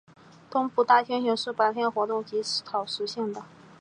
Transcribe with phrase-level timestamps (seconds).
[0.49, 3.43] 东部大猩猩是白天活动及草食性的。